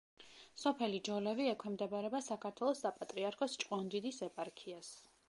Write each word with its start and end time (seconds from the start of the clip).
სოფელი 0.59 1.01
ჯოლევი 1.07 1.45
ექვემდებარება 1.51 2.21
საქართველოს 2.29 2.81
საპატრიარქოს 2.87 3.59
ჭყონდიდის 3.65 4.21
ეპარქიას. 4.31 4.95